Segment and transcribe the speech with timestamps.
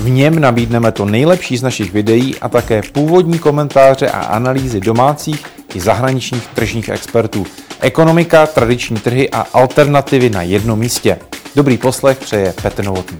[0.00, 5.46] V něm nabídneme to nejlepší z našich videí a také původní komentáře a analýzy domácích
[5.74, 7.46] i zahraničních tržních expertů.
[7.80, 11.18] Ekonomika, tradiční trhy a alternativy na jednom místě.
[11.56, 13.18] Dobrý poslech přeje Petr Novotný.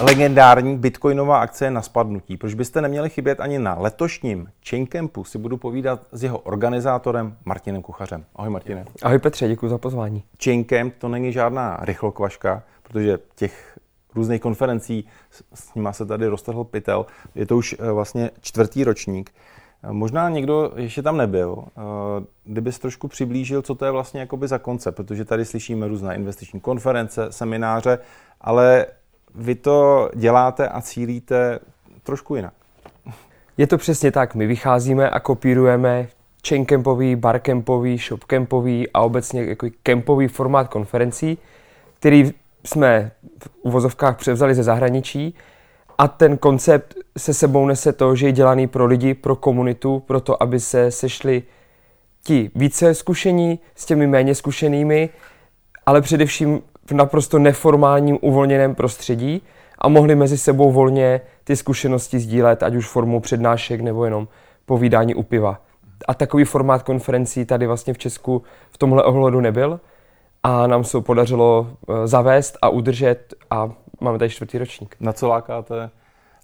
[0.00, 2.36] Legendární bitcoinová akce je na spadnutí.
[2.36, 5.24] Proč byste neměli chybět ani na letošním Chaincampu?
[5.24, 8.24] Si budu povídat s jeho organizátorem Martinem Kuchařem.
[8.36, 8.84] Ahoj Martine.
[9.02, 10.22] Ahoj Petře, děkuji za pozvání.
[10.44, 13.78] Chaincamp to není žádná rychlokvaška, protože těch
[14.14, 15.04] různých konferencí,
[15.54, 17.06] s nima se tady roztrhl pytel.
[17.34, 19.30] Je to už eh, vlastně čtvrtý ročník.
[19.82, 21.80] Eh, možná někdo ještě tam nebyl, eh,
[22.44, 26.60] kdybys trošku přiblížil, co to je vlastně jakoby za koncept, protože tady slyšíme různé investiční
[26.60, 27.98] konference, semináře,
[28.40, 28.86] ale
[29.34, 31.58] vy to děláte a cílíte
[32.02, 32.54] trošku jinak.
[33.56, 34.34] Je to přesně tak.
[34.34, 36.08] My vycházíme a kopírujeme
[36.48, 41.38] chaincampový, barcampový, shopcampový a obecně jako kempový formát konferencí,
[41.98, 42.32] který
[42.64, 45.34] jsme v uvozovkách převzali ze zahraničí
[45.98, 50.20] a ten koncept se sebou nese to, že je dělaný pro lidi, pro komunitu, pro
[50.20, 51.42] to, aby se sešli
[52.24, 55.08] ti více zkušení s těmi méně zkušenými,
[55.86, 59.42] ale především v naprosto neformálním, uvolněném prostředí
[59.78, 64.28] a mohli mezi sebou volně ty zkušenosti sdílet, ať už formou přednášek nebo jenom
[64.66, 65.60] povídání u piva.
[66.08, 69.80] A takový formát konferencí tady vlastně v Česku v tomhle ohledu nebyl
[70.42, 74.96] a nám se podařilo eh, zavést a udržet a máme tady čtvrtý ročník.
[75.00, 75.90] Na co lákáte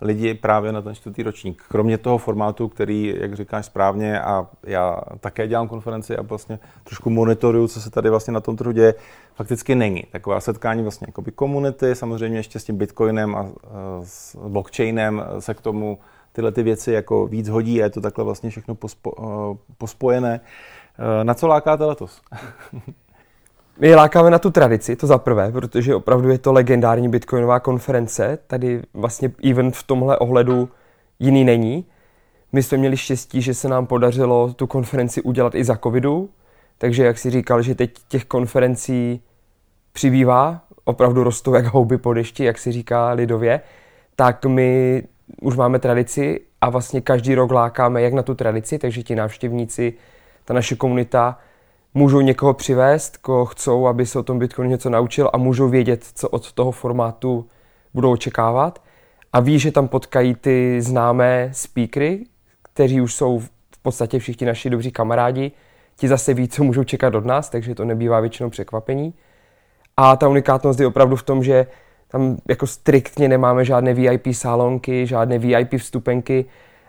[0.00, 1.62] lidi právě na ten čtvrtý ročník?
[1.68, 7.10] Kromě toho formátu, který, jak říkáš správně, a já také dělám konferenci a vlastně trošku
[7.10, 8.94] monitoruju, co se tady vlastně na tom trhu děje,
[9.34, 10.02] fakticky není.
[10.12, 13.46] Taková setkání vlastně jako komunity, samozřejmě ještě s tím bitcoinem a
[14.04, 15.98] s blockchainem se k tomu
[16.32, 20.40] tyhle ty věci jako víc hodí a je to takhle vlastně všechno pospo, eh, pospojené.
[20.98, 22.20] Eh, na co lákáte letos?
[23.78, 28.38] My lákáme na tu tradici, to za prvé, protože opravdu je to legendární bitcoinová konference.
[28.46, 30.68] Tady vlastně event v tomhle ohledu
[31.18, 31.84] jiný není.
[32.52, 36.30] My jsme měli štěstí, že se nám podařilo tu konferenci udělat i za covidu,
[36.78, 39.20] takže jak si říkal, že teď těch konferencí
[39.92, 43.60] přibývá, opravdu rostou jak houby po dešti, jak si říká lidově,
[44.16, 45.02] tak my
[45.40, 49.94] už máme tradici a vlastně každý rok lákáme jak na tu tradici, takže ti návštěvníci,
[50.44, 51.38] ta naše komunita
[51.96, 56.04] můžou někoho přivést, koho chcou, aby se o tom Bitcoinu něco naučil a můžou vědět,
[56.14, 57.46] co od toho formátu
[57.94, 58.82] budou očekávat.
[59.32, 62.24] A ví, že tam potkají ty známé speakery,
[62.62, 65.52] kteří už jsou v podstatě všichni naši dobří kamarádi.
[65.96, 69.14] Ti zase ví, co můžou čekat od nás, takže to nebývá většinou překvapení.
[69.96, 71.66] A ta unikátnost je opravdu v tom, že
[72.08, 76.44] tam jako striktně nemáme žádné VIP salonky, žádné VIP vstupenky,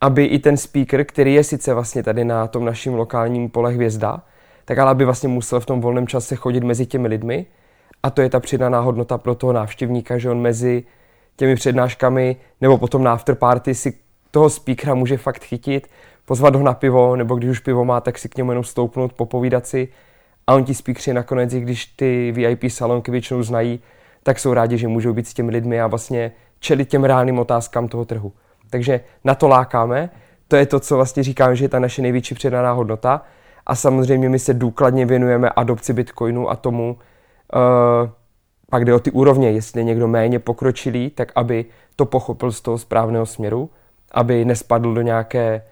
[0.00, 4.22] aby i ten speaker, který je sice vlastně tady na tom naším lokálním pole hvězda,
[4.68, 7.46] tak ale aby vlastně musel v tom volném čase chodit mezi těmi lidmi.
[8.02, 10.84] A to je ta přidaná hodnota pro toho návštěvníka, že on mezi
[11.36, 13.98] těmi přednáškami nebo potom na afterparty si
[14.30, 15.88] toho speakera může fakt chytit,
[16.24, 19.12] pozvat ho na pivo, nebo když už pivo má, tak si k němu jenom stoupnout,
[19.12, 19.88] popovídat si.
[20.46, 23.80] A on ti speakři nakonec, i když ty VIP salonky většinou znají,
[24.22, 27.88] tak jsou rádi, že můžou být s těmi lidmi a vlastně čelit těm reálným otázkám
[27.88, 28.32] toho trhu.
[28.70, 30.10] Takže na to lákáme.
[30.48, 33.22] To je to, co vlastně říkám, že je ta naše největší předaná hodnota.
[33.68, 36.96] A samozřejmě my se důkladně věnujeme adopci Bitcoinu a tomu,
[37.54, 38.10] uh,
[38.70, 41.64] pak jde o ty úrovně, jestli je někdo méně pokročilý, tak aby
[41.96, 43.70] to pochopil z toho správného směru,
[44.12, 45.62] aby nespadl do nějaké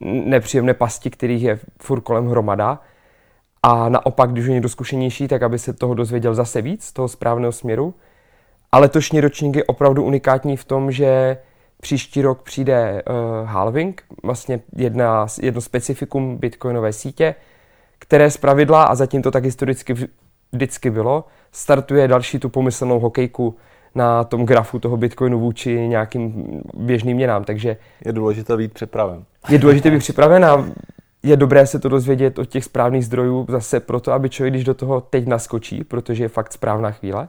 [0.00, 2.80] nepříjemné pasti, kterých je furt kolem hromada.
[3.62, 7.08] A naopak, když je někdo zkušenější, tak aby se toho dozvěděl zase víc, z toho
[7.08, 7.94] správného směru.
[8.72, 11.36] A letošní ročník je opravdu unikátní v tom, že
[11.84, 17.34] Příští rok přijde uh, halving, vlastně jedna, jedno specifikum bitcoinové sítě,
[17.98, 19.94] které z pravidla, a zatím to tak historicky
[20.52, 23.56] vždycky bylo, startuje další tu pomyslnou hokejku
[23.94, 27.44] na tom grafu toho bitcoinu vůči nějakým běžným měnám.
[27.44, 29.24] Takže je důležité být připraven.
[29.48, 30.64] Je důležité být připraven a
[31.22, 34.74] je dobré se to dozvědět od těch správných zdrojů zase proto, aby člověk, když do
[34.74, 37.28] toho teď naskočí, protože je fakt správná chvíle,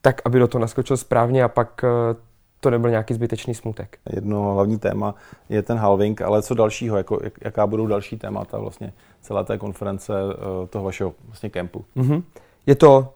[0.00, 2.25] tak aby do toho naskočil správně a pak eh,
[2.60, 3.98] to nebyl nějaký zbytečný smutek.
[4.12, 5.14] Jedno hlavní téma
[5.48, 9.58] je ten halving, ale co dalšího, jako, jak, jaká budou další témata vlastně celé té
[9.58, 11.84] konference eh, toho vašeho vlastně kempu?
[11.96, 12.22] Mm-hmm.
[12.66, 13.12] Je to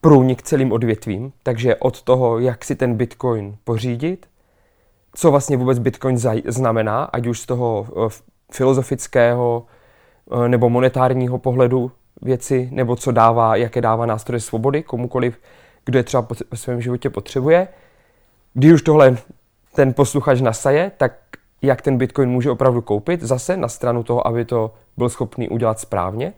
[0.00, 4.26] průnik celým odvětvím, takže od toho, jak si ten Bitcoin pořídit,
[5.14, 8.08] co vlastně vůbec Bitcoin znamená, ať už z toho eh,
[8.52, 9.66] filozofického
[10.32, 11.92] eh, nebo monetárního pohledu
[12.22, 15.40] věci, nebo co dává, jaké dává nástroje svobody komukoliv,
[15.84, 17.68] kdo je třeba ve svém životě potřebuje.
[18.54, 19.16] Když už tohle
[19.74, 21.12] ten posluchač nasaje, tak
[21.62, 25.80] jak ten Bitcoin může opravdu koupit, zase na stranu toho, aby to byl schopný udělat
[25.80, 26.32] správně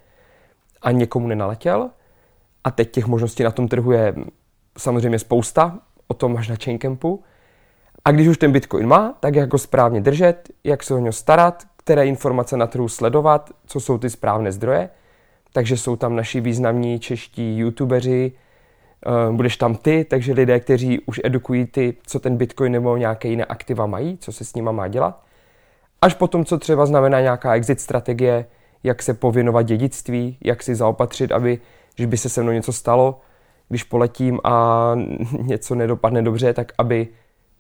[0.83, 1.91] a někomu nenaletěl.
[2.65, 4.15] A teď těch možností na tom trhu je
[4.79, 5.79] samozřejmě spousta,
[6.09, 7.23] o tom máš na Chaincampu.
[8.05, 11.13] A když už ten Bitcoin má, tak jak ho správně držet, jak se o něj
[11.13, 14.91] starat, které informace na trhu sledovat, co jsou ty správné zdroje.
[15.53, 18.33] Takže jsou tam naši významní čeští youtubeři,
[19.31, 23.45] budeš tam ty, takže lidé, kteří už edukují ty, co ten Bitcoin nebo nějaké jiné
[23.45, 25.23] aktiva mají, co se s nima má dělat.
[26.03, 28.47] Až potom, co třeba znamená nějaká exit strategie,
[28.83, 31.61] jak se pověnovat dědictví, jak si zaopatřit, aby,
[31.95, 33.21] když by se se mnou něco stalo,
[33.69, 34.95] když poletím a
[35.43, 37.09] něco nedopadne dobře, tak aby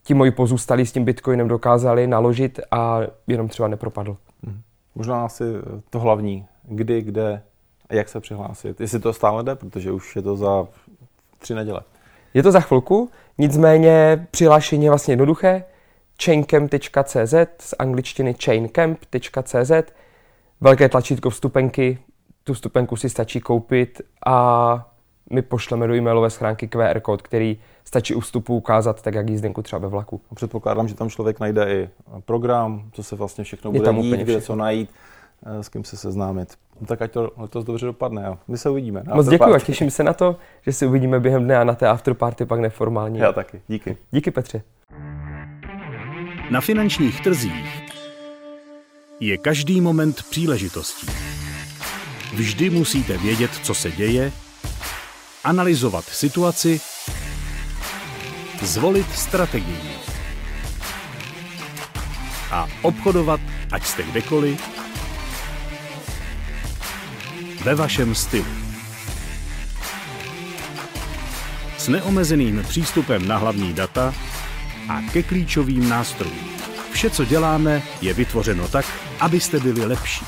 [0.02, 4.16] ti moji pozůstalí s tím bitcoinem dokázali naložit a jenom třeba nepropadl.
[4.44, 4.60] Hmm.
[4.94, 5.44] Možná asi
[5.90, 7.42] to hlavní, kdy, kde
[7.90, 8.80] jak se přihlásit.
[8.80, 10.66] Jestli to stále jde, protože už je to za
[11.38, 11.80] tři neděle.
[12.34, 15.64] Je to za chvilku, nicméně přihlášení je vlastně jednoduché.
[16.24, 19.72] chaincamp.cz z angličtiny chaincamp.cz
[20.60, 21.98] velké tlačítko vstupenky,
[22.44, 24.88] tu vstupenku si stačí koupit a
[25.30, 29.62] my pošleme do e-mailové schránky QR kód, který stačí u vstupu ukázat, tak jak jízdenku
[29.62, 30.20] třeba ve vlaku.
[30.34, 31.88] Předpokládám, že tam člověk najde i
[32.24, 34.90] program, co se vlastně všechno bude tam dít, kde co najít,
[35.60, 36.54] s kým se seznámit.
[36.80, 38.22] No tak ať to letos dobře dopadne.
[38.26, 38.38] Jo.
[38.48, 39.02] My se uvidíme.
[39.14, 41.88] Moc děkuji a těším se na to, že si uvidíme během dne a na té
[41.88, 43.20] afterparty pak neformálně.
[43.20, 43.60] Já taky.
[43.68, 43.96] Díky.
[44.10, 44.62] Díky Petře.
[46.50, 47.82] Na finančních trzích
[49.20, 51.06] je každý moment příležitostí.
[52.34, 54.32] Vždy musíte vědět, co se děje,
[55.44, 56.80] analyzovat situaci,
[58.62, 59.90] zvolit strategii
[62.50, 63.40] a obchodovat,
[63.72, 64.85] ať jste kdekoliv,
[67.66, 68.46] ve vašem stylu.
[71.78, 74.14] S neomezeným přístupem na hlavní data
[74.88, 76.50] a ke klíčovým nástrojům.
[76.92, 78.86] Vše, co děláme, je vytvořeno tak,
[79.20, 80.24] abyste byli lepší.